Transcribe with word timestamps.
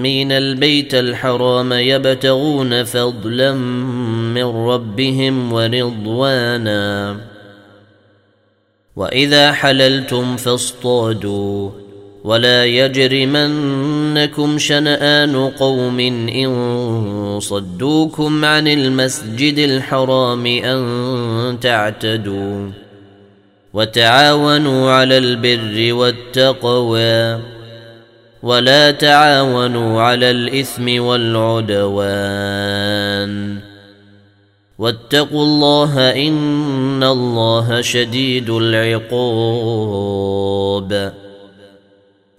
آمين 0.00 0.32
البيت 0.32 0.94
الحرام 0.94 1.72
يبتغون 1.72 2.84
فضلا 2.84 3.52
من 4.34 4.44
ربهم 4.44 5.52
ورضوانا. 5.52 7.16
وإذا 8.96 9.52
حللتم 9.52 10.36
فاصطادوا. 10.36 11.70
ولا 12.24 12.64
يجرمنكم 12.64 14.58
شنآن 14.58 15.36
قوم 15.36 16.00
إن 16.00 17.40
صدوكم 17.40 18.44
عن 18.44 18.68
المسجد 18.68 19.58
الحرام 19.58 20.46
أن 20.46 21.58
تعتدوا. 21.60 22.70
وتعاونوا 23.72 24.90
على 24.90 25.18
البر 25.18 25.94
والتقوى. 25.94 27.40
ولا 28.42 28.90
تعاونوا 28.90 30.02
على 30.02 30.30
الإثم 30.30 31.02
والعدوان. 31.02 32.10
واتقوا 34.78 35.44
الله 35.44 36.10
إن 36.28 37.04
الله 37.04 37.80
شديد 37.80 38.50
العقاب. 38.50 39.60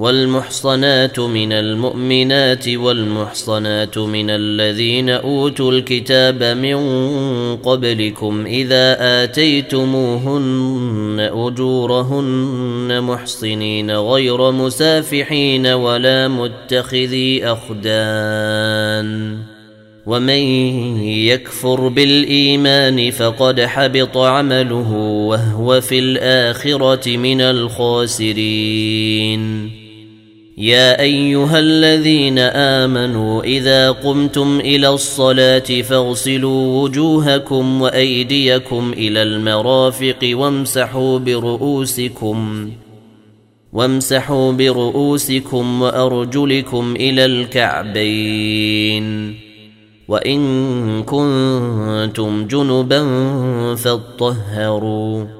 والمحصنات 0.00 1.18
من 1.18 1.52
المؤمنات 1.52 2.68
والمحصنات 2.68 3.98
من 3.98 4.30
الذين 4.30 5.10
أوتوا 5.10 5.72
الكتاب 5.72 6.42
من 6.42 6.76
قبلكم 7.56 8.46
إذا 8.46 8.96
آتيتموهن 9.24 11.16
أجورهن 11.32 13.00
محصنين 13.00 13.90
غير 13.90 14.50
مسافحين 14.50 15.66
ولا 15.66 16.28
متخذي 16.28 17.44
أخدان 17.44 19.36
ومن 20.06 20.42
يكفر 21.04 21.88
بالإيمان 21.88 23.10
فقد 23.10 23.60
حبط 23.60 24.16
عمله 24.16 24.92
وهو 25.26 25.80
في 25.80 25.98
الآخرة 25.98 27.16
من 27.16 27.40
الخاسرين 27.40 28.70
يا 30.60 31.00
أيها 31.00 31.58
الذين 31.58 32.38
آمنوا 32.38 33.42
إذا 33.42 33.90
قمتم 33.90 34.60
إلى 34.60 34.88
الصلاة 34.88 35.58
فاغسلوا 35.58 36.82
وجوهكم 36.82 37.82
وأيديكم 37.82 38.92
إلى 38.92 39.22
المرافق 39.22 40.30
وامسحوا 40.32 41.18
برؤوسكم 41.18 42.70
وامسحوا 43.72 44.52
برؤوسكم 44.52 45.82
وأرجلكم 45.82 46.96
إلى 46.96 47.24
الكعبين. 47.24 49.06
وإن 50.08 51.02
كنتم 51.02 52.46
جنبا 52.46 53.04
فاطهروا. 53.74 55.39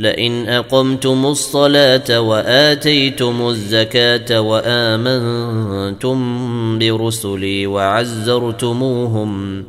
لئن 0.00 0.48
أقمتم 0.48 1.26
الصلاة 1.26 2.20
وآتيتم 2.20 3.48
الزكاة 3.48 4.40
وآمنتم 4.40 6.18
برسلي 6.78 7.66
وعزرتموهم 7.66 9.64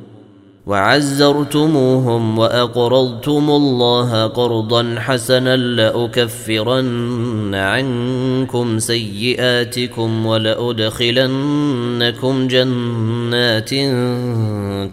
وعزرتموهم 0.66 2.40
وأقرضتم 2.40 3.50
الله 3.50 4.28
قرضا 4.28 4.96
حسنا 4.98 5.56
لأكفرن 5.56 7.56
عنكم 7.56 8.80
سيئاتكم 8.80 10.26
ولأدخلنكم 10.26 11.28
جنات 12.48 13.70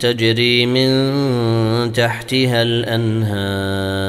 تجري 0.02 0.66
من 0.66 1.92
تحتها 1.92 2.62
الأنهار 2.62 4.08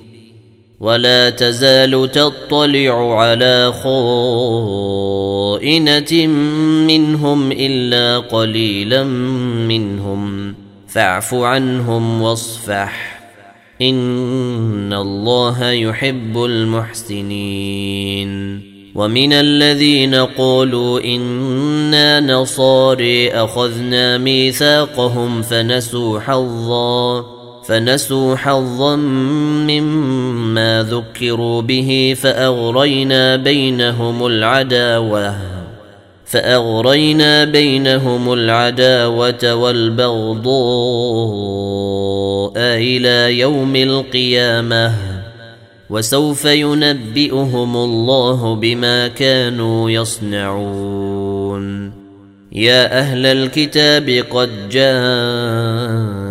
ولا 0.81 1.29
تزال 1.29 2.11
تطلع 2.11 3.21
على 3.21 3.73
خائنة 5.61 6.27
منهم 6.87 7.51
إلا 7.51 8.19
قليلا 8.19 9.03
منهم. 9.67 10.55
فاعف 10.87 11.33
عنهم 11.33 12.21
واصفح. 12.21 13.21
إن 13.81 14.93
الله 14.93 15.71
يحب 15.71 16.43
المحسنين. 16.43 18.61
ومن 18.95 19.33
الذين 19.33 20.15
قالوا 20.15 20.99
إنا 20.99 22.19
نصاري 22.19 23.31
أخذنا 23.31 24.17
ميثاقهم 24.17 25.41
فنسوا 25.41 26.19
حظاً. 26.19 27.40
فنسوا 27.67 28.35
حظا 28.35 28.95
مما 29.65 30.85
ذكروا 30.89 31.61
به 31.61 32.15
فأغرينا 32.21 33.35
بينهم 33.35 34.25
العداوة 34.25 35.35
فأغرينا 36.25 37.43
بينهم 37.43 38.33
العداوة 38.33 39.55
والبغضاء 39.55 40.51
إلى 42.57 43.39
يوم 43.39 43.75
القيامة 43.75 44.93
وسوف 45.89 46.45
ينبئهم 46.45 47.77
الله 47.77 48.55
بما 48.55 49.07
كانوا 49.07 49.89
يصنعون. 49.89 51.91
يا 52.51 52.99
أهل 52.99 53.25
الكتاب 53.25 54.23
قد 54.31 54.69
جاء 54.69 56.30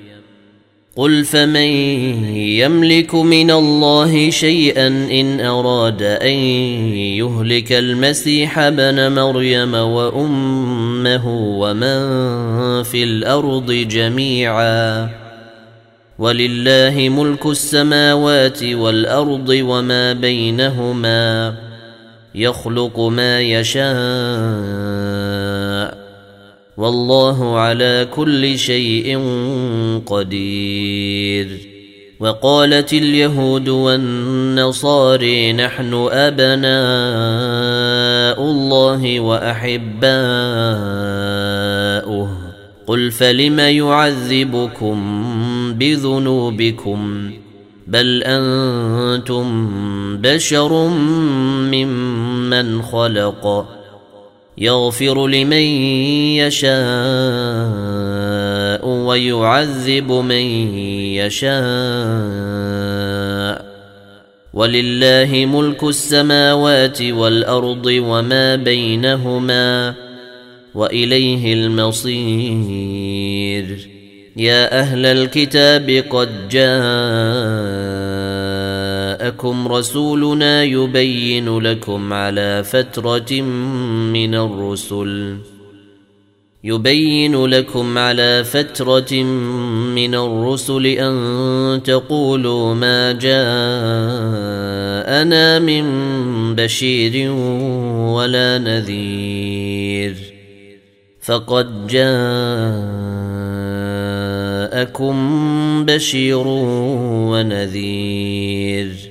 قل 0.95 1.25
فمن 1.25 1.71
يملك 2.35 3.15
من 3.15 3.51
الله 3.51 4.29
شيئا 4.29 4.87
ان 4.87 5.39
اراد 5.39 6.01
ان 6.01 6.33
يهلك 7.17 7.71
المسيح 7.71 8.59
ابن 8.59 9.11
مريم 9.11 9.73
وامه 9.73 11.27
ومن 11.59 11.99
في 12.83 13.03
الأرض 13.03 13.71
جميعا 13.71 15.09
ولله 16.19 17.09
ملك 17.09 17.45
السماوات 17.45 18.63
والارض 18.63 19.49
وما 19.49 20.13
بينهما 20.13 21.55
يخلق 22.35 22.99
ما 22.99 23.41
يشاء 23.41 23.95
والله 26.81 27.59
على 27.59 28.07
كل 28.15 28.57
شيء 28.59 29.19
قدير. 30.05 31.47
وقالت 32.19 32.93
اليهود 32.93 33.69
والنصاري 33.69 35.53
نحن 35.53 36.07
أبناء 36.11 36.71
الله 38.51 39.19
وأحباؤه. 39.19 39.81
قل 42.87 43.11
فلم 43.11 43.59
يعذبكم 43.59 44.97
بذنوبكم؟ 45.73 47.31
بل 47.87 48.23
أنتم 48.23 49.67
بشر 50.17 50.87
ممن 51.71 52.81
خلق. 52.81 53.80
يغفر 54.61 55.27
لمن 55.27 55.65
يشاء 56.37 56.71
ويعذب 58.87 60.11
من 60.11 60.77
يشاء. 61.17 61.51
ولله 64.53 65.45
ملك 65.45 65.83
السماوات 65.83 67.01
والأرض 67.01 67.85
وما 67.85 68.55
بينهما 68.55 69.93
وإليه 70.75 71.53
المصير. 71.53 72.91
يا 74.37 74.79
أهل 74.79 75.05
الكتاب 75.05 76.03
قد 76.09 76.49
جاءكم 79.21 79.67
رسولنا 79.67 80.63
يبين 80.63 81.59
لكم 81.59 82.13
على 82.13 82.63
فترة 82.63 83.41
من 84.11 84.35
الرسل. 84.35 85.37
يبين 86.63 87.45
لكم 87.45 87.97
على 87.97 88.43
فترة 88.43 89.13
من 89.93 90.15
الرسل 90.15 90.85
أن 90.85 91.81
تقولوا 91.83 92.73
ما 92.73 93.11
جاءنا 93.11 93.39
من 95.59 95.85
بشير 96.55 97.31
ولا 98.17 98.57
نذير. 98.57 100.15
فقد 101.21 101.87
جاءكم 101.87 102.15
بشير 105.85 106.43
ونذير. 107.31 109.10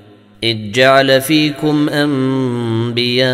إذ 0.43 0.71
جعل 0.71 1.21
فيكم 1.21 1.89
أنبياء 1.89 3.31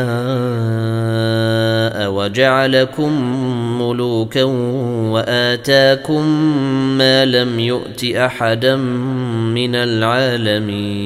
وجعلكم 2.12 3.12
ملوكا 3.82 4.44
وآتاكم 5.14 6.28
ما 6.98 7.26
لم 7.26 7.60
يؤت 7.60 8.06
أحدا 8.06 8.76
من 9.56 9.76
العالمين. 9.76 10.98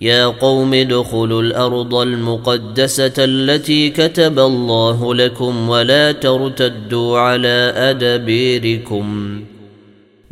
يا 0.00 0.26
قوم 0.26 0.74
ادخلوا 0.74 1.42
الأرض 1.42 1.94
المقدسة 1.94 3.12
التي 3.18 3.90
كتب 3.90 4.38
الله 4.38 5.14
لكم 5.14 5.68
ولا 5.68 6.12
ترتدوا 6.12 7.18
على 7.18 7.72
أدبيركم. 7.76 9.40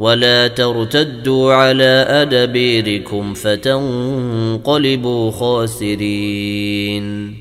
ولا 0.00 0.48
ترتدوا 0.48 1.54
على 1.54 2.06
أدبيركم 2.08 3.34
فتنقلبوا 3.34 5.30
خاسرين. 5.30 7.36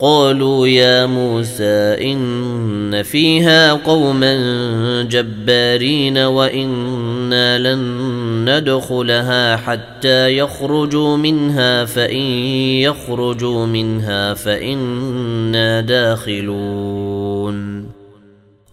قالوا 0.00 0.68
يا 0.68 1.06
موسى 1.06 2.12
إن 2.12 3.02
فيها 3.02 3.72
قوما 3.72 4.36
جبارين 5.02 6.18
وإنا 6.18 7.58
لن 7.58 7.80
ندخلها 8.50 9.56
حتى 9.56 10.38
يخرجوا 10.38 11.16
منها 11.16 11.84
فإن 11.84 12.26
يخرجوا 12.80 13.66
منها 13.66 14.34
فإنا 14.34 15.80
داخلون. 15.80 17.85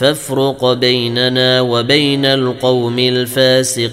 فافرق 0.00 0.72
بيننا 0.72 1.60
وبين 1.60 2.24
القوم 2.24 2.98
الفاسقين. 2.98 3.90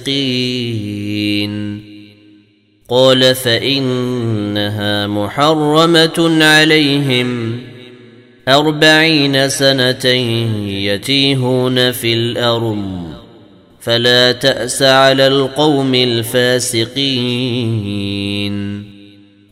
قال 2.89 3.35
فإنها 3.35 5.07
محرمة 5.07 6.45
عليهم. 6.45 7.59
أربعين 8.47 9.49
سنة 9.49 10.05
يتيهون 10.67 11.91
في 11.91 12.13
الأرض. 12.13 13.03
فلا 13.79 14.31
تأس 14.31 14.83
على 14.83 15.27
القوم 15.27 15.95
الفاسقين. 15.95 16.87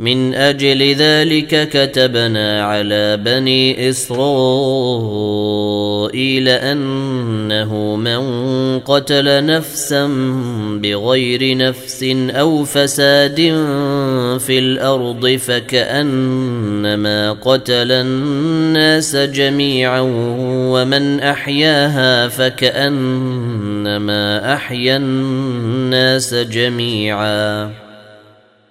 من 0.00 0.34
أجل 0.34 0.94
ذلك 0.94 1.68
كتبنا 1.68 2.64
على 2.64 3.16
بني 3.16 3.90
إسرائيل 3.90 4.18
أنه 6.48 7.96
من 7.96 8.20
قتل 8.78 9.46
نفسا 9.46 10.06
بغير 10.82 11.56
نفس 11.56 12.04
أو 12.30 12.64
فساد 12.64 13.36
في 14.38 14.58
الأرض 14.58 15.26
فكأنما 15.46 17.32
قتل 17.32 17.92
الناس 17.92 19.16
جميعا 19.16 20.00
ومن 20.72 21.20
أحياها 21.20 22.28
فكأنما 22.28 23.44
أحيا 24.54 24.96
الناس 24.96 26.34
جميعا. 26.34 27.79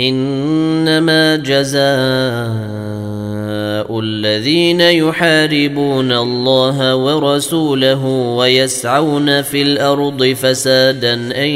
إنما 0.00 1.36
جزاء 1.36 1.82
الذين 4.00 4.80
يحاربون 4.80 6.12
الله 6.12 6.96
ورسوله 6.96 8.06
ويسعون 8.36 9.42
في 9.42 9.62
الأرض 9.62 10.24
فسادا 10.24 11.14
أن 11.14 11.48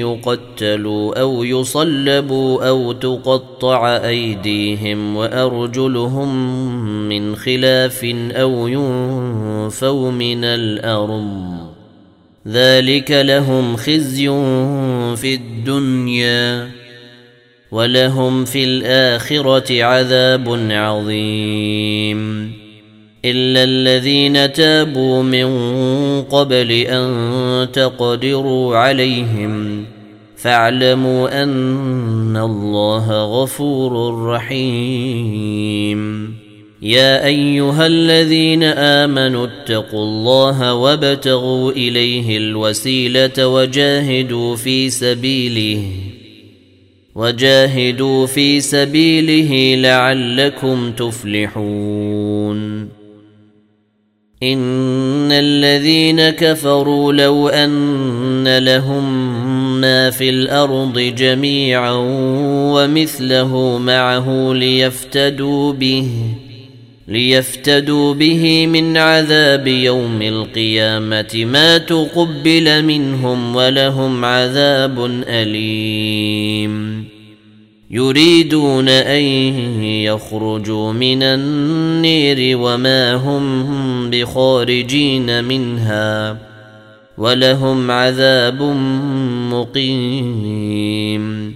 يقتلوا 0.00 1.20
أو 1.20 1.44
يصلبوا 1.44 2.68
أو 2.68 2.92
تقطع 2.92 3.96
أيديهم 3.96 5.16
وأرجلهم 5.16 6.28
من 7.08 7.36
خلاف 7.36 8.04
أو 8.32 8.68
ينفوا 8.68 10.10
من 10.10 10.44
الأرض. 10.44 11.56
ذلك 12.48 13.10
لهم 13.10 13.76
خزي 13.76 14.28
في 15.16 15.34
الدنيا. 15.34 16.75
ولهم 17.70 18.44
في 18.44 18.64
الآخرة 18.64 19.84
عذاب 19.84 20.68
عظيم. 20.70 22.52
إلا 23.24 23.64
الذين 23.64 24.52
تابوا 24.52 25.22
من 25.22 25.48
قبل 26.22 26.72
أن 26.72 27.68
تقدروا 27.72 28.76
عليهم 28.76 29.84
فاعلموا 30.36 31.42
أن 31.42 32.36
الله 32.36 33.24
غفور 33.42 34.24
رحيم. 34.24 35.96
يا 36.82 37.26
أيها 37.26 37.86
الذين 37.86 38.62
آمنوا 38.62 39.46
اتقوا 39.46 40.04
الله 40.04 40.74
وابتغوا 40.74 41.72
إليه 41.72 42.36
الوسيلة 42.36 43.48
وجاهدوا 43.48 44.56
في 44.56 44.90
سبيله. 44.90 46.05
وجاهدوا 47.16 48.26
في 48.26 48.60
سبيله 48.60 49.82
لعلكم 49.82 50.92
تفلحون. 50.92 52.88
إن 54.42 55.32
الذين 55.32 56.30
كفروا 56.30 57.12
لو 57.12 57.48
أن 57.48 58.58
لهم 58.58 59.26
ما 59.80 60.10
في 60.10 60.30
الأرض 60.30 60.98
جميعا 60.98 61.94
ومثله 62.74 63.78
معه 63.78 64.52
ليفتدوا 64.52 65.72
به 65.72 66.10
ليفتدوا 67.08 68.14
به 68.14 68.66
من 68.66 68.96
عذاب 68.96 69.66
يوم 69.66 70.22
القيامة. 70.22 71.30
ما 71.34 71.78
تقبل 71.78 72.84
منهم 72.84 73.56
ولهم 73.56 74.24
عذاب 74.24 75.22
أليم. 75.28 77.04
يريدون 77.90 78.88
أن 78.88 79.22
يخرجوا 79.82 80.92
من 80.92 81.22
النير 81.22 82.58
وما 82.58 83.14
هم 83.14 84.10
بخارجين 84.10 85.44
منها 85.44 86.38
ولهم 87.18 87.90
عذاب 87.90 88.62
مقيم. 89.52 91.55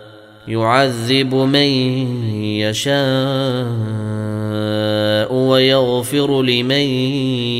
يعذب 0.51 1.35
من 1.35 1.69
يشاء 2.35 2.91
ويغفر 5.33 6.43
لمن 6.43 6.87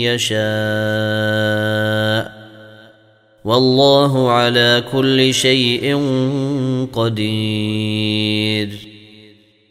يشاء. 0.04 0.42
والله 3.46 4.32
على 4.32 4.84
كل 4.92 5.34
شيء 5.34 5.96
قدير. 6.94 8.70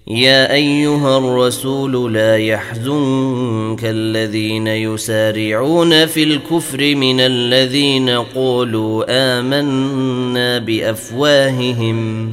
يا 0.09 0.53
أيها 0.55 1.19
الرسول 1.19 2.15
لا 2.15 2.37
يحزنك 2.37 3.85
الذين 3.85 4.67
يسارعون 4.67 6.07
في 6.07 6.23
الكفر 6.23 6.95
من 6.95 7.21
الذين 7.21 8.09
قولوا 8.11 9.05
آمنا 9.09 10.59
بأفواههم. 10.59 12.33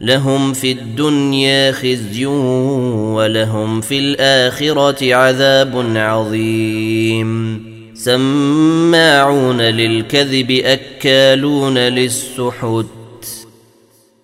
لهم 0.00 0.52
في 0.52 0.72
الدنيا 0.72 1.72
خزي 1.72 2.26
ولهم 2.26 3.80
في 3.80 3.98
الآخرة 3.98 5.14
عذاب 5.14 5.92
عظيم. 5.96 7.62
سماعون 7.94 9.60
للكذب 9.60 10.50
أكالون 10.50 11.78
للسحت. 11.78 12.86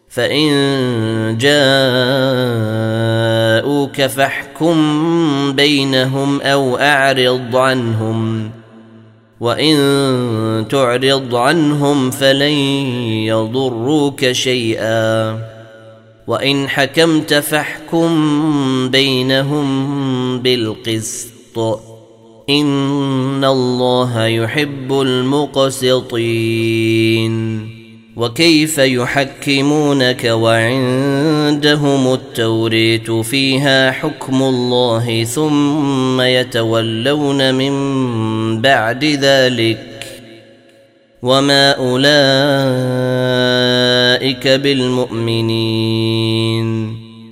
فإن 0.09 1.39
جاءوك 1.41 4.03
فاحكم 4.03 4.77
بينهم 5.53 6.41
أو 6.41 6.77
أعرض 6.77 7.57
عنهم. 7.57 8.51
وإن 9.41 9.77
تعرض 10.71 11.35
عنهم 11.35 12.11
فلن 12.11 12.53
يضروك 13.27 14.33
شيئا. 14.33 15.54
وإن 16.27 16.69
حكمت 16.69 17.35
فاحكم 17.35 18.11
بينهم 18.91 20.39
بالقسط. 20.39 21.59
إن 22.51 23.45
الله 23.45 24.27
يحب 24.27 25.01
المقسطين. 25.01 26.35
وكيف 28.17 28.79
يحكمونك 28.79 30.25
وعندهم 30.25 32.13
التوريت 32.13 33.11
فيها 33.11 33.93
حكم 33.93 34.43
الله 34.43 35.25
ثم 35.25 36.21
يتولون 36.21 37.55
من 37.55 38.63
بعد 38.63 39.05
ذلك. 39.05 40.07
وما 41.23 41.73
أولئك 41.73 43.84
بالمؤمنين. 44.33 45.85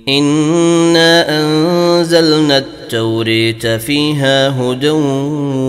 إنا 0.09 1.41
أنزلنا 1.41 2.57
التوريت 2.57 3.67
فيها 3.67 4.61
هدى 4.61 4.89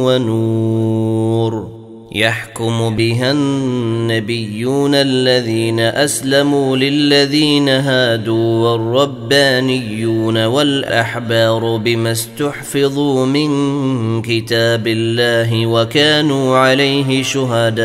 ونور. 0.05 1.75
يحكم 2.13 2.97
بها 2.97 3.31
النبيون 3.31 4.95
الذين 4.95 5.81
أسلموا 5.81 6.77
للذين 6.77 7.69
هادوا 7.69 8.69
والربانيون 8.69 10.45
والأحبار 10.45 11.77
بما 11.77 12.13
استحفظوا 12.13 13.27
من 13.27 14.23
كتاب 14.23 14.87
الله 14.87 15.67
وكانوا 15.67 16.57
عليه 16.57 17.23
شهداء. 17.23 17.85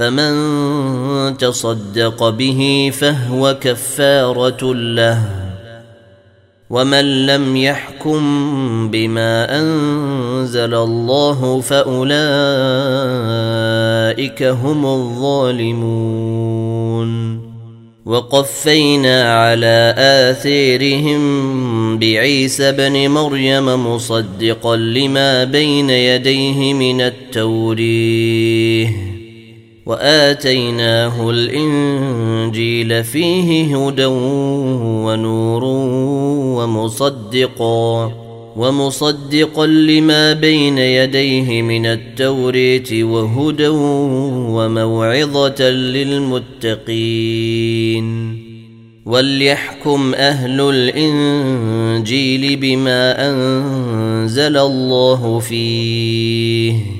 فمن 0.00 0.32
تصدق 1.38 2.28
به 2.28 2.90
فهو 2.92 3.56
كفارة 3.60 4.74
له 4.74 5.22
ومن 6.70 7.26
لم 7.26 7.56
يحكم 7.56 8.20
بما 8.90 9.60
أنزل 9.60 10.74
الله 10.74 11.60
فأولئك 11.60 12.12
هم 14.42 14.86
الظالمون 14.86 16.30
وقفينا 18.06 19.40
على 19.40 19.94
آثيرهم 19.98 21.98
بعيسى 21.98 22.72
بن 22.72 23.10
مريم 23.10 23.94
مصدقا 23.94 24.76
لما 24.76 25.44
بين 25.44 25.90
يديه 25.90 26.74
من 26.74 27.00
التوريه 27.00 29.09
وآتيناه 29.90 31.30
الإنجيل 31.30 33.04
فيه 33.04 33.76
هدى 33.76 34.04
ونور 35.04 35.64
ومصدقا 36.58 38.12
ومصدقا 38.56 39.66
لما 39.66 40.32
بين 40.32 40.78
يديه 40.78 41.62
من 41.62 41.86
التوريت 41.86 42.92
وهدى 42.92 43.68
وموعظة 44.48 45.70
للمتقين. 45.70 46.80
وليحكم 49.06 50.14
أهل 50.14 50.60
الانجيل 50.60 52.56
بما 52.56 53.30
انزل 53.30 54.56
الله 54.56 55.38
فيه. 55.38 56.99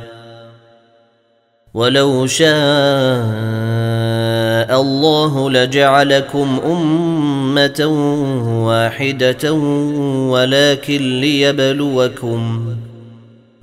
ولو 1.73 2.27
شاء 2.27 2.51
الله 4.81 5.49
لجعلكم 5.49 6.59
امه 6.65 7.87
واحدة 8.65 9.53
ولكن 10.31 11.19
ليبلوكم 11.19 12.65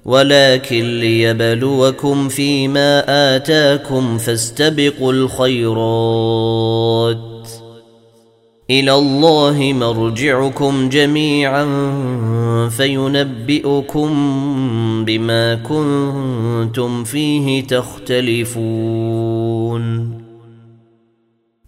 ولكن 0.04 1.00
ليبلوكم 1.00 2.28
فيما 2.28 3.04
آتاكم 3.36 4.18
فاستبقوا 4.18 5.12
الخيرات 5.12 7.18
إلى 8.70 8.94
الله 8.94 9.72
مرجعكم 9.72 10.88
جميعا 10.88 11.64
فينبئكم 12.68 14.10
بما 15.04 15.54
كنتم 15.54 17.04
فيه 17.04 17.66
تختلفون. 17.66 18.98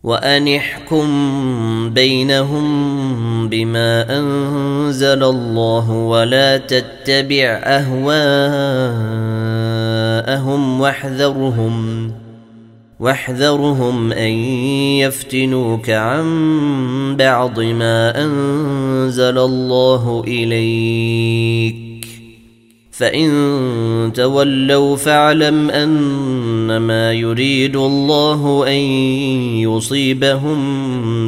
وأنحكم 0.02 1.06
بينهم 1.90 3.48
بما 3.48 4.18
أنزل 4.18 5.24
الله 5.24 5.90
ولا 5.90 6.56
تتبع 6.56 7.60
أهواءهم 7.64 8.20
واحذرهم. 10.80 12.10
واحذرهم 13.00 14.12
أن 14.12 14.32
يفتنوك 14.98 15.90
عن 15.90 17.16
بعض 17.18 17.60
ما 17.60 18.24
أنزل 18.24 19.38
الله 19.38 20.24
إليك. 20.26 22.06
فإن 22.90 24.12
تولوا 24.14 24.96
فاعلم 24.96 25.70
أنما 25.70 27.12
يريد 27.12 27.76
الله 27.76 28.64
أن 28.68 28.80
يصيبهم 29.60 30.60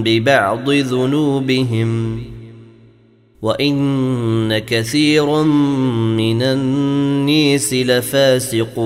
ببعض 0.03 0.71
ذنوبهم. 0.71 2.23
وإن 3.43 4.59
كثيرا 4.59 5.43
من 6.17 6.43
النيس 6.43 7.75
لفاسقون. 7.75 8.83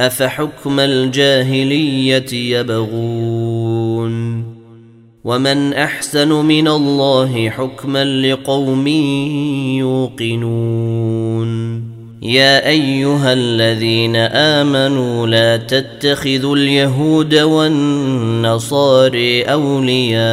أفحكم 0.00 0.80
الجاهلية 0.80 2.32
يبغون 2.58 4.14
ومن 5.24 5.72
أحسن 5.72 6.28
من 6.28 6.68
الله 6.68 7.50
حكما 7.50 8.04
لقوم 8.04 8.86
يوقنون 9.78 11.54
يا 12.22 12.68
أيها 12.68 13.32
الذين 13.32 14.16
آمنوا 14.16 15.26
لا 15.26 15.56
تتخذوا 15.56 16.56
اليهود 16.56 17.34
والنصارى 17.34 18.62
أولياء 19.42 20.24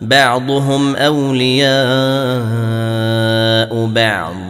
بعضهم 0.00 0.96
أولياء 0.96 1.70
بعض 3.86 4.49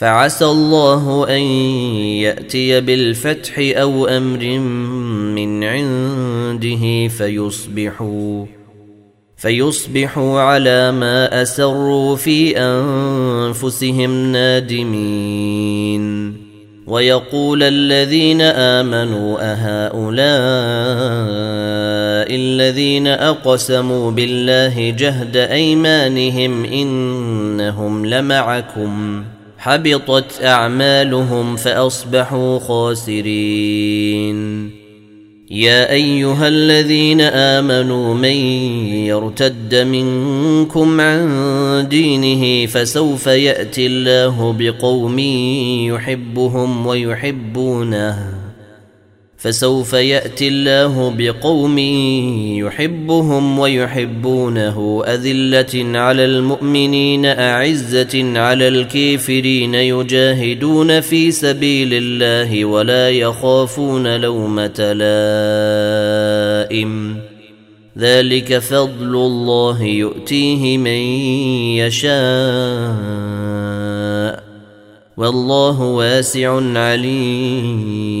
فعسى 0.00 0.44
الله 0.44 1.26
أن 1.28 1.40
يأتي 2.24 2.80
بالفتح 2.80 3.52
أو 3.58 4.06
أمر 4.06 4.58
من 5.34 5.64
عنده 5.64 7.08
فيصبحوا 7.08 8.46
فيصبحوا 9.36 10.40
على 10.40 10.92
ما 10.92 11.42
أسروا 11.42 12.16
في 12.16 12.58
أنفسهم 12.58 14.32
نادمين. 14.32 16.10
ويقول 16.86 17.62
الذين 17.62 18.40
آمنوا 18.40 19.38
أهؤلاء 19.40 20.20
الذين 22.34 23.06
أقسموا 23.06 24.10
بالله 24.10 24.90
جهد 24.90 25.36
أيمانهم 25.36 26.64
إنهم 26.64 28.06
لمعكم. 28.06 29.24
حبطت 29.60 30.42
أعمالهم 30.42 31.56
فأصبحوا 31.56 32.58
خاسرين. 32.58 34.40
يا 35.50 35.92
أيها 35.92 36.48
الذين 36.48 37.20
آمنوا 37.20 38.14
من 38.14 38.36
يرتد 39.04 39.74
منكم 39.74 41.00
عن 41.00 41.86
دينه 41.90 42.66
فسوف 42.66 43.26
يأتي 43.26 43.86
الله 43.86 44.56
بقوم 44.58 45.18
يحبهم 45.88 46.86
ويحبونه. 46.86 48.39
فسوف 49.40 49.92
يأتي 49.92 50.48
الله 50.48 51.14
بقوم 51.18 51.78
يحبهم 52.58 53.58
ويحبونه 53.58 55.02
أذلة 55.06 55.98
على 55.98 56.24
المؤمنين 56.24 57.26
أعزة 57.26 58.38
على 58.38 58.68
الكافرين 58.68 59.74
يجاهدون 59.74 61.00
في 61.00 61.30
سبيل 61.30 61.88
الله 61.92 62.64
ولا 62.64 63.10
يخافون 63.10 64.20
لومة 64.20 64.92
لائم. 66.68 67.16
ذلك 67.98 68.58
فضل 68.58 69.14
الله 69.14 69.82
يؤتيه 69.82 70.78
من 70.78 71.00
يشاء. 71.80 72.10
والله 75.16 75.82
واسع 75.82 76.78
عليم. 76.78 78.20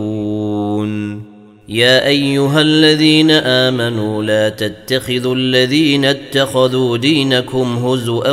يا 1.71 2.07
أيها 2.07 2.61
الذين 2.61 3.31
آمنوا 3.31 4.23
لا 4.23 4.49
تتخذوا 4.49 5.35
الذين 5.35 6.05
اتخذوا 6.05 6.97
دينكم 6.97 7.85
هزءا 7.85 8.31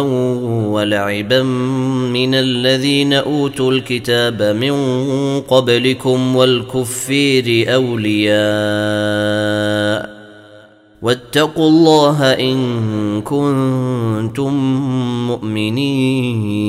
ولعبا 0.68 1.42
من 2.12 2.34
الذين 2.34 3.12
أوتوا 3.12 3.72
الكتاب 3.72 4.42
من 4.42 4.74
قبلكم 5.40 6.36
والكفير 6.36 7.74
أولياء 7.74 8.38
واتقوا 11.02 11.68
الله 11.68 12.32
إن 12.32 13.22
كنتم 13.22 14.54
مؤمنين 15.26 16.68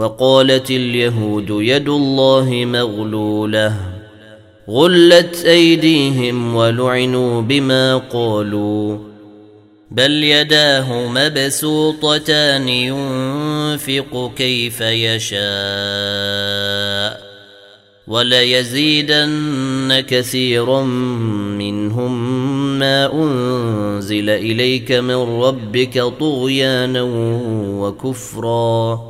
وقالت 0.00 0.70
اليهود 0.70 1.46
يد 1.50 1.88
الله 1.88 2.64
مغلولة 2.64 3.76
غلت 4.68 5.44
أيديهم 5.44 6.54
ولعنوا 6.54 7.40
بما 7.40 7.96
قالوا 7.96 8.98
بل 9.90 10.24
يداه 10.24 11.08
مبسوطتان 11.08 12.68
ينفق 12.68 14.32
كيف 14.36 14.80
يشاء 14.80 15.40
وليزيدن 18.06 20.04
كثيرا 20.08 20.82
منهم 21.58 22.38
ما 22.78 23.12
أنزل 23.12 24.30
إليك 24.30 24.92
من 24.92 25.42
ربك 25.42 26.02
طغيانا 26.20 27.02
وكفرا. 27.80 29.09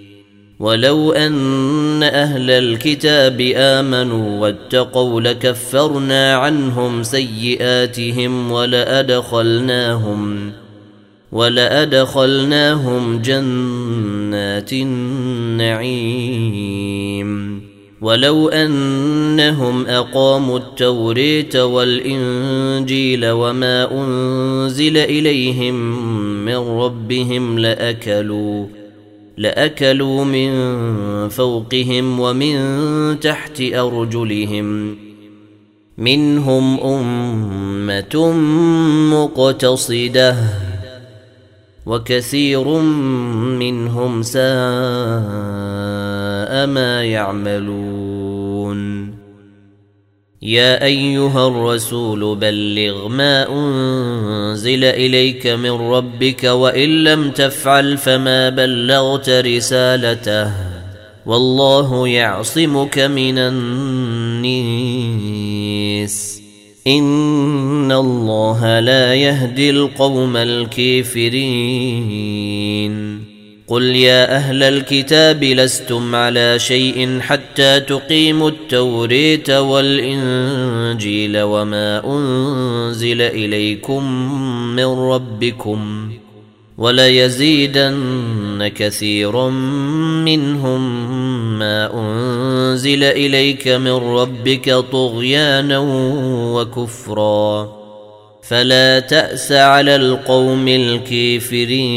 ولو 0.61 1.11
أن 1.11 2.03
أهل 2.03 2.51
الكتاب 2.51 3.41
آمنوا 3.55 4.41
واتقوا 4.41 5.21
لكفرنا 5.21 6.35
عنهم 6.35 7.03
سيئاتهم 7.03 8.51
ولادخلناهم 8.51 10.51
ولأدخلناهم 11.31 13.21
جنات 13.21 14.73
النعيم. 14.73 16.51
ولو 18.01 18.49
أنهم 18.49 19.85
أقاموا 19.85 20.59
التوريت 20.59 21.55
والإنجيل 21.55 23.29
وما 23.29 23.91
أنزل 23.91 24.97
إليهم 24.97 25.75
من 26.45 26.55
ربهم 26.55 27.59
لأكلوا 27.59 28.80
لأكلوا 29.37 30.23
من 30.23 30.49
فوقهم 31.29 32.19
ومن 32.19 33.19
تحت 33.19 33.61
أرجلهم. 33.61 34.97
منهم 35.97 36.79
أمة 36.79 38.33
مقتصدة 39.13 40.35
وكثير 41.85 42.67
منهم 43.59 44.21
ساء 44.21 44.41
ما 46.67 47.03
يعملون. 47.03 48.00
يا 50.43 50.85
أيها 50.85 51.47
الرسول 51.47 52.35
بلغ 52.35 53.07
ما 53.07 53.49
أنزل 53.49 54.83
إليك 54.83 55.47
من 55.47 55.71
ربك 55.71 56.43
وإن 56.43 57.03
لم 57.03 57.31
تفعل 57.31 57.97
فما 57.97 58.49
بلغت 58.49 59.29
رسالته 59.29 60.51
والله 61.25 62.07
يعصمك 62.07 62.99
من 62.99 63.37
النيس 63.37 64.81
إن 66.87 67.91
الله 67.91 68.79
لا 68.79 69.15
يهدي 69.15 69.69
القوم 69.69 70.37
الكافرين. 70.37 71.31
قل 73.71 73.83
يا 73.83 74.35
أهل 74.35 74.63
الكتاب 74.63 75.43
لستم 75.43 76.15
على 76.15 76.59
شيء 76.59 77.19
حتى 77.19 77.79
تقيموا 77.79 78.49
التوريت 78.49 79.49
والانجيل 79.49 81.41
وما 81.41 82.05
انزل 82.05 83.21
اليكم 83.21 84.03
من 84.75 84.85
ربكم 84.85 86.11
وليزيدن 86.77 88.71
كثيرا 88.75 89.49
منهم 90.25 91.09
ما 91.59 91.93
انزل 91.93 93.03
اليك 93.03 93.67
من 93.67 93.91
ربك 93.91 94.73
طغيانا 94.91 95.79
وكفرا 96.55 97.80
فلا 98.51 98.99
تأس 98.99 99.51
على 99.51 99.95
القوم 99.95 100.67
الكافرين. 100.67 101.91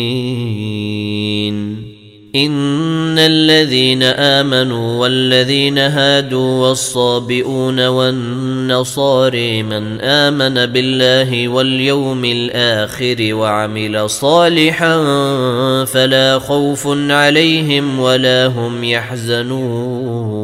إن 2.37 3.19
الذين 3.19 4.03
آمنوا 4.03 5.01
والذين 5.01 5.79
هادوا 5.79 6.69
والصابئون 6.69 7.87
والنصاري 7.87 9.63
من 9.63 10.01
آمن 10.01 10.67
بالله 10.67 11.49
واليوم 11.49 12.25
الآخر 12.25 13.17
وعمل 13.35 14.11
صالحا 14.11 14.95
فلا 15.85 16.39
خوف 16.39 16.89
عليهم 17.11 18.01
ولا 18.01 18.47
هم 18.47 18.85
يحزنون. 18.85 20.44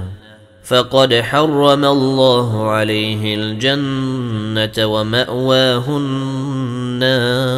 فقد 0.71 1.13
حرم 1.13 1.85
الله 1.85 2.69
عليه 2.69 3.35
الجنة 3.35 4.85
ومأواه 4.85 5.83
النار. 5.87 7.51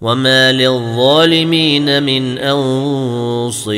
وما 0.00 0.52
للظالمين 0.52 2.02
من 2.02 2.38
أنصير. 2.38 3.74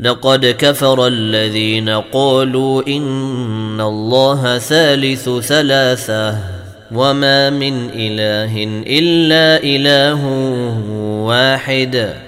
لقد 0.00 0.56
كفر 0.58 1.06
الذين 1.06 1.88
قالوا 1.88 2.82
إن 2.86 3.80
الله 3.80 4.58
ثالث 4.58 5.28
ثلاثة. 5.28 6.38
وما 6.94 7.50
من 7.50 7.90
إله 7.94 8.82
إلا 8.86 9.62
إله 9.62 10.24
واحد. 11.24 12.27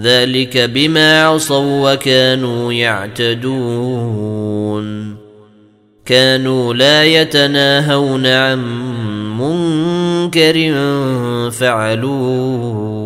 ذلك 0.00 0.56
بما 0.58 1.24
عصوا 1.24 1.92
وكانوا 1.92 2.72
يعتدون. 2.72 4.36
كانوا 6.04 6.74
لا 6.74 7.04
يتناهون 7.04 8.26
عن 8.26 8.58
منكر 9.38 10.72
فعلوه. 11.50 12.96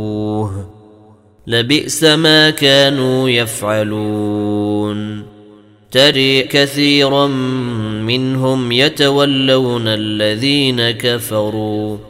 لبئس 1.47 2.05
ما 2.05 2.51
كانوا 2.51 3.29
يفعلون. 3.29 5.23
تري 5.91 6.43
كثيرا 6.43 7.27
منهم 8.07 8.73
يتولون 8.73 9.89
الذين 9.89 10.91
كفروا. 10.91 12.10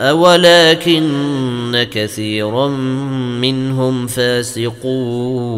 ولكن 0.00 1.86
كثيرا 1.92 2.68
منهم 3.40 4.06
فاسقون 4.06 5.56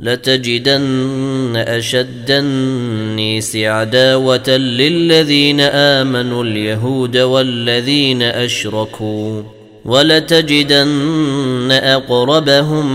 لتجدن 0.00 1.56
اشد 1.56 2.30
النيس 2.30 3.56
عداوه 3.56 4.50
للذين 4.56 5.60
امنوا 5.60 6.44
اليهود 6.44 7.16
والذين 7.16 8.22
اشركوا 8.22 9.42
ولتجدن 9.84 11.68
اقربهم 11.72 12.86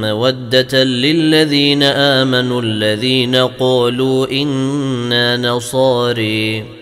موده 0.00 0.84
للذين 0.84 1.82
امنوا 1.82 2.62
الذين 2.62 3.36
قالوا 3.36 4.26
أنا 4.32 5.36
نصاري 5.36 6.81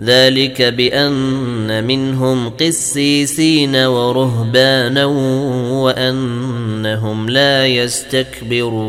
ذلك 0.00 0.62
بأن 0.62 1.84
منهم 1.84 2.48
قسيسين 2.48 3.76
ورهبانا 3.76 5.04
وأنهم 5.74 7.30
لا 7.30 7.66
يستكبرون. 7.66 8.88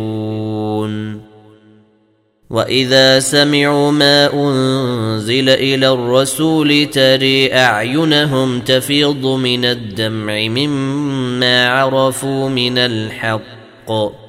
وإذا 2.50 3.20
سمعوا 3.20 3.92
ما 3.92 4.34
أنزل 4.34 5.50
إلى 5.50 5.90
الرسول 5.90 6.86
تري 6.86 7.54
أعينهم 7.54 8.60
تفيض 8.60 9.26
من 9.26 9.66
الدمع 9.66 10.48
مما 10.48 11.70
عرفوا 11.70 12.50
من 12.50 12.78
الحق. 12.78 14.29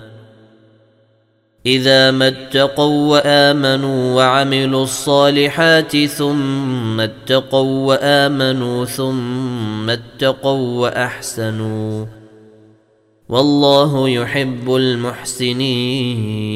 إذا 1.65 2.11
ما 2.11 2.27
اتقوا 2.27 3.11
وآمنوا 3.11 4.15
وعملوا 4.15 4.83
الصالحات 4.83 5.97
ثم 6.05 6.99
اتقوا 6.99 7.87
وآمنوا 7.87 8.85
ثم 8.85 9.89
اتقوا 9.89 10.81
وأحسنوا 10.81 12.05
والله 13.29 14.09
يحب 14.09 14.75
المحسنين. 14.75 16.51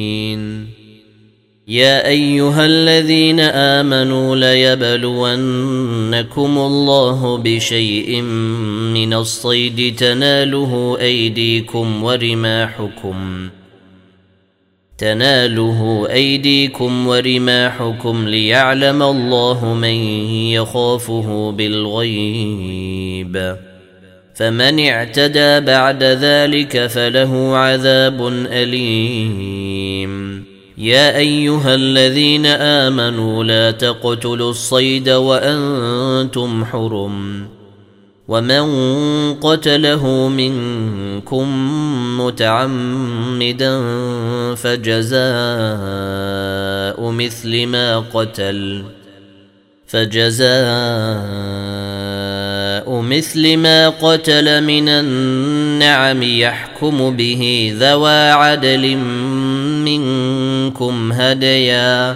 يا 1.67 2.07
أيها 2.07 2.65
الذين 2.65 3.39
آمنوا 3.39 4.35
ليبلونكم 4.35 5.77
الله 6.57 7.37
بشيء 7.37 8.21
من 8.93 9.13
الصيد 9.13 9.95
تناله 9.95 10.97
أيديكم 11.01 12.03
ورماحكم 12.03 13.49
تناله 14.97 16.07
أيديكم 16.11 17.07
ورماحكم 17.07 18.27
ليعلم 18.27 19.03
الله 19.03 19.73
من 19.73 19.95
يخافه 20.51 21.51
بالغيب. 21.51 23.55
فمن 24.35 24.87
اعتدى 24.87 25.59
بعد 25.59 26.03
ذلك 26.03 26.87
فله 26.87 27.57
عذاب 27.57 28.27
أليم. 28.51 30.45
يا 30.77 31.17
أيها 31.17 31.75
الذين 31.75 32.45
آمنوا 32.45 33.43
لا 33.43 33.71
تقتلوا 33.71 34.49
الصيد 34.49 35.09
وأنتم 35.09 36.65
حرم. 36.65 37.47
ومن 38.27 38.65
قتله 39.33 40.27
منكم 40.27 41.47
متعمدا 42.21 43.81
فجزاء 44.55 45.25
مثل 47.11 47.65
ما 47.65 47.99
قتل 47.99 48.83
فجزاء 49.87 50.55
مثل 53.01 53.57
ما 53.57 53.89
قتل 53.89 54.63
من 54.63 54.89
النعم 54.89 56.23
يحكم 56.23 57.15
به 57.15 57.73
ذوى 57.79 58.31
عدل 58.31 58.95
منكم 59.85 61.11
هديا 61.11 62.15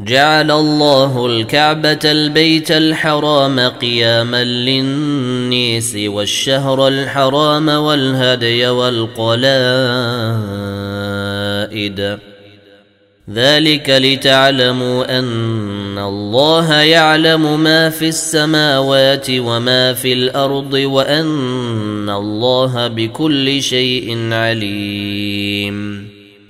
جعل 0.00 0.50
الله 0.50 1.26
الكعبة 1.26 1.98
البيت 2.04 2.70
الحرام 2.70 3.60
قياما 3.60 4.44
للنيس 4.44 5.96
والشهر 5.96 6.88
الحرام 6.88 7.68
والهدي 7.68 8.68
والقلائد. 8.68 9.38
ذلك 13.30 13.90
لتعلموا 13.90 15.18
أن 15.18 15.98
الله 15.98 16.74
يعلم 16.74 17.60
ما 17.60 17.90
في 17.90 18.08
السماوات 18.08 19.26
وما 19.30 19.92
في 19.92 20.12
الأرض 20.12 20.72
وأن 20.72 22.10
الله 22.10 22.88
بكل 22.88 23.62
شيء 23.62 24.32
عليم. 24.32 26.05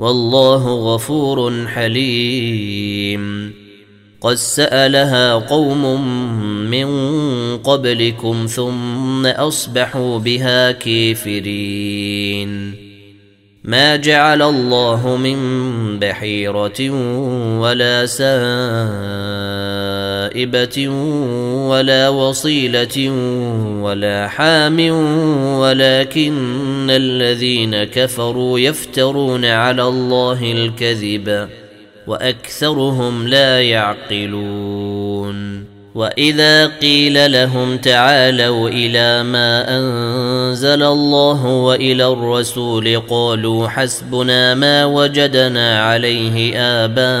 والله 0.00 0.94
غفور 0.94 1.66
حليم. 1.66 3.54
قد 4.20 4.34
سألها 4.34 5.34
قوم 5.34 6.04
من 6.70 6.86
قبلكم 7.56 8.46
ثم 8.46 9.26
أصبحوا 9.26 10.18
بها 10.18 10.72
كافرين. 10.72 12.74
ما 13.64 13.96
جعل 13.96 14.42
الله 14.42 15.16
من 15.16 15.38
بحيرة 15.98 16.90
ولا 17.60 18.06
سائبه 20.30 20.88
ولا 21.68 22.08
وصيلة 22.08 23.10
ولا 23.82 24.28
حام 24.28 24.80
ولكن 25.58 26.90
الذين 26.90 27.84
كفروا 27.84 28.58
يفترون 28.58 29.44
على 29.44 29.82
الله 29.82 30.52
الكذب 30.52 31.48
وأكثرهم 32.06 33.28
لا 33.28 33.62
يعقلون 33.62 35.40
وإذا 35.94 36.66
قيل 36.66 37.32
لهم 37.32 37.76
تعالوا 37.76 38.68
إلى 38.68 39.22
ما 39.22 39.78
أنزل 39.78 40.82
الله 40.82 41.46
وإلى 41.46 42.06
الرسول 42.06 43.00
قالوا 43.00 43.68
حسبنا 43.68 44.54
ما 44.54 44.84
وجدنا 44.84 45.84
عليه 45.84 46.58
آباءنا 46.60 47.20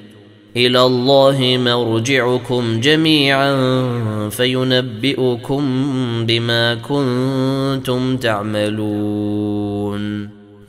إلى 0.57 0.81
الله 0.81 1.57
مرجعكم 1.65 2.79
جميعا 2.79 3.55
فينبئكم 4.29 5.63
بما 6.25 6.75
كنتم 6.75 8.17
تعملون. 8.17 10.01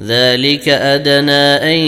ذلك 0.00 0.68
أدنى 0.68 1.72
أن 1.72 1.78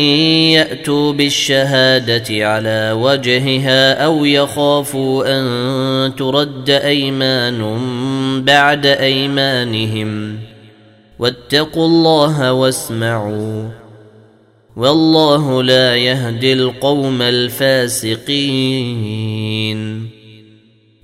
يأتوا 0.50 1.12
بالشهادة 1.12 2.48
على 2.48 2.92
وجهها 2.96 4.04
أو 4.04 4.24
يخافوا 4.24 5.38
أن 5.38 6.16
ترد 6.16 6.70
أيمان 6.70 7.60
بعد 8.44 8.86
أيمانهم. 8.86 10.38
واتقوا 11.18 11.86
الله 11.86 12.52
واسمعوا. 12.52 13.68
والله 14.76 15.62
لا 15.62 15.96
يهدي 15.96 16.52
القوم 16.52 17.22
الفاسقين. 17.22 18.20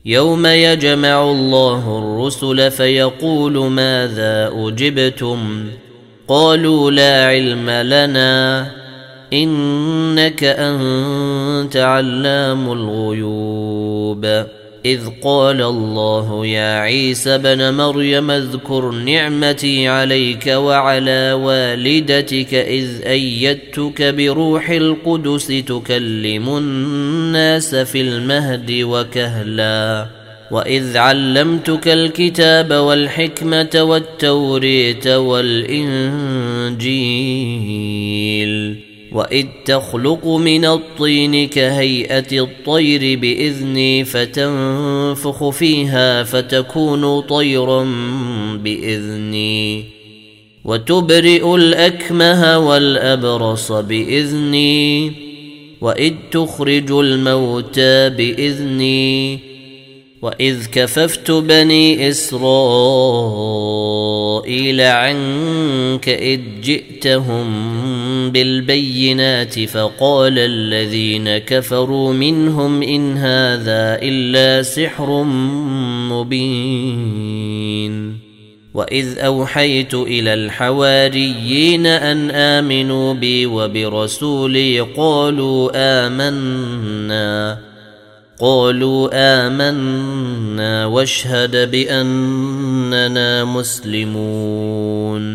يوم 0.04 0.46
يجمع 0.46 1.30
الله 1.30 1.98
الرسل 1.98 2.70
فيقول 2.70 3.58
ماذا 3.58 4.52
أجبتم؟ 4.54 5.66
قالوا 6.28 6.90
لا 6.90 7.26
علم 7.26 7.70
لنا 7.70 8.66
إنك 9.32 10.44
أنت 10.44 11.76
علام 11.76 12.72
الغيوب. 12.72 14.46
إذ 14.86 15.00
قال 15.22 15.62
الله 15.62 16.46
يا 16.46 16.78
عيسى 16.78 17.38
بن 17.38 17.74
مريم 17.74 18.30
اذكر 18.30 18.90
نعمتي 18.90 19.88
عليك 19.88 20.46
وعلى 20.46 21.32
والدتك 21.32 22.54
إذ 22.54 23.02
أيدتك 23.02 24.02
بروح 24.02 24.70
القدس 24.70 25.46
تكلم 25.46 26.48
الناس 26.48 27.74
في 27.74 28.00
المهد 28.00 28.70
وكهلا. 28.82 30.06
واذ 30.50 30.96
علمتك 30.96 31.88
الكتاب 31.88 32.72
والحكمه 32.72 33.70
والتوريت 33.74 35.06
والانجيل 35.06 35.96
واذ 39.12 39.46
تخلق 39.64 40.26
من 40.26 40.64
الطين 40.64 41.48
كهيئه 41.48 42.40
الطير 42.40 43.18
باذني 43.18 44.04
فتنفخ 44.04 45.48
فيها 45.48 46.22
فتكون 46.22 47.20
طيرا 47.20 47.84
باذني 48.64 49.84
وتبرئ 50.64 51.54
الاكمه 51.54 52.58
والابرص 52.58 53.72
باذني 53.72 55.12
واذ 55.80 56.12
تخرج 56.32 56.92
الموتى 56.92 58.08
باذني 58.08 59.45
واذ 60.22 60.66
كففت 60.66 61.30
بني 61.30 62.08
اسرائيل 62.08 62.40
عنك 64.80 66.08
اذ 66.08 66.40
جئتهم 66.62 67.46
بالبينات 68.30 69.60
فقال 69.60 70.38
الذين 70.38 71.38
كفروا 71.38 72.12
منهم 72.12 72.82
ان 72.82 73.16
هذا 73.16 73.98
الا 74.02 74.62
سحر 74.62 75.22
مبين 76.12 77.46
واذ 78.74 79.18
اوحيت 79.18 79.94
إلى 79.94 80.34
الحواريين 80.34 81.86
ان 81.86 82.30
امنوا 82.30 83.14
بي 83.14 83.46
وبرسولي 83.46 84.80
قالوا 84.80 85.70
امنا 85.74 87.65
قالوا 88.40 89.08
آمنا 89.12 90.86
واشهد 90.86 91.70
بأننا 91.70 93.44
مسلمون. 93.44 95.26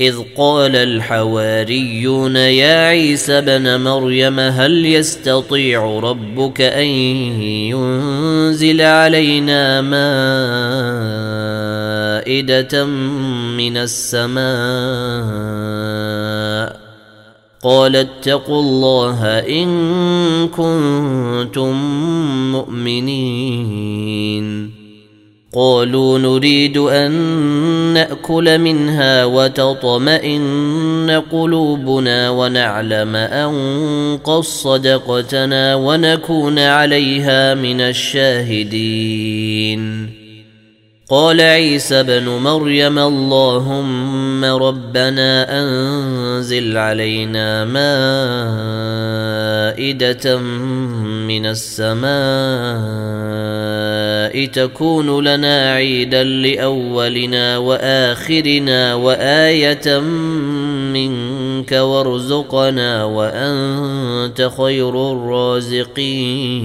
إذ 0.00 0.14
قال 0.36 0.76
الحواريون 0.76 2.36
يا 2.36 2.86
عيسى 2.86 3.40
بن 3.40 3.80
مريم 3.80 4.40
هل 4.40 4.86
يستطيع 4.86 6.00
ربك 6.02 6.60
أن 6.60 6.86
ينزل 7.72 8.80
علينا 8.80 9.80
مائدة 12.20 12.84
من 13.56 13.76
السماء؟ 13.76 14.44
قال 17.64 17.96
اتقوا 17.96 18.60
الله 18.60 19.24
إن 19.38 19.68
كنتم 20.48 21.74
مؤمنين. 22.52 24.04
قالوا 25.54 26.18
نريد 26.18 26.76
أن 26.76 27.12
نأكل 27.94 28.58
منها 28.58 29.24
وتطمئن 29.24 31.22
قلوبنا 31.32 32.30
ونعلم 32.30 33.16
أن 33.16 33.52
قد 34.24 34.42
صدقتنا 34.42 35.74
ونكون 35.74 36.58
عليها 36.58 37.54
من 37.54 37.80
الشاهدين. 37.80 39.34
قال 41.08 41.40
عيسى 41.40 42.02
بن 42.02 42.28
مريم 42.28 42.98
اللهم 42.98 44.44
ربنا 44.44 45.60
أنزل 45.60 46.76
علينا 46.76 47.64
مائدة 49.74 50.38
من 51.28 51.46
السماء 51.46 52.04
تكون 54.46 55.24
لنا 55.24 55.74
عيدا 55.74 56.24
لأولنا 56.24 57.58
وآخرنا 57.58 58.94
وآية 58.94 60.00
منك 60.92 61.72
وارزقنا 61.72 63.04
وأنت 63.04 64.50
خير 64.56 65.12
الرازقين 65.12 66.64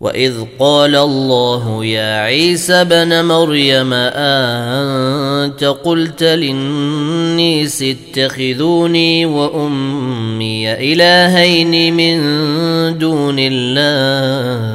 واذ 0.00 0.34
قال 0.58 0.96
الله 0.96 1.84
يا 1.84 2.20
عيسى 2.20 2.84
بن 2.84 3.24
مريم 3.24 3.92
انت 3.92 5.64
قلت 5.64 6.22
للنيس 6.22 7.82
اتخذوني 7.82 9.26
وامي 9.26 10.72
الهين 10.72 11.94
من 11.94 12.18
دون 12.98 13.36
الله 13.38 14.70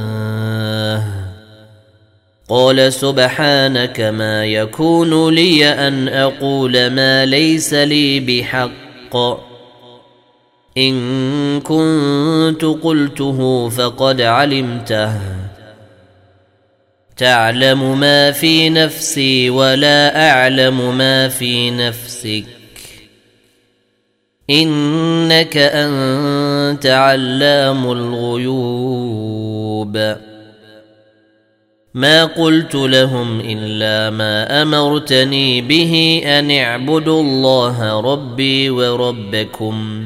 قال 2.50 2.94
سبحانك 2.94 4.00
ما 4.02 4.46
يكون 4.46 5.34
لي 5.34 5.68
ان 5.68 6.08
أقول 6.08 6.88
ما 6.90 7.26
ليس 7.26 7.74
لي 7.74 8.20
بحق 8.20 9.16
إن 10.78 11.62
كنت 11.62 12.66
قلته 12.66 13.70
فقد 13.70 14.22
علمته. 14.22 15.22
تعلم 17.18 18.00
ما 18.00 18.32
في 18.32 18.70
نفسي 18.70 19.50
ولا 19.50 20.30
أعلم 20.30 20.98
ما 20.98 21.28
في 21.28 21.72
نفسك. 21.72 22.46
إنك 24.50 25.58
أنت 25.58 26.86
علام 26.86 27.92
الغيوب. 27.92 28.96
ما 31.94 32.26
قلت 32.26 32.76
لهم 32.76 33.40
إلا 33.40 34.10
ما 34.10 34.62
أمرتني 34.62 35.62
به 35.62 36.22
أن 36.26 36.52
اعبدوا 36.52 37.22
الله 37.22 38.00
ربي 38.00 38.70
وربكم. 38.70 40.06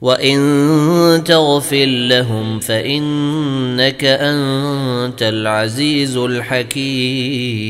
وان 0.00 1.22
تغفر 1.24 1.84
لهم 1.86 2.60
فانك 2.60 4.04
انت 4.04 5.22
العزيز 5.22 6.16
الحكيم 6.16 7.66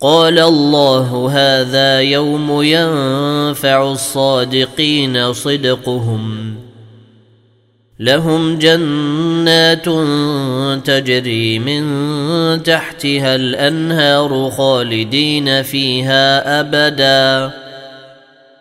قال 0.00 0.38
الله 0.38 1.30
هذا 1.32 2.00
يوم 2.00 2.62
ينفع 2.62 3.92
الصادقين 3.92 5.32
صدقهم 5.32 6.54
لهم 8.00 8.58
جنات 8.58 9.84
تجري 10.86 11.58
من 11.58 12.62
تحتها 12.62 13.34
الانهار 13.34 14.50
خالدين 14.50 15.62
فيها 15.62 16.60
ابدا 16.60 17.67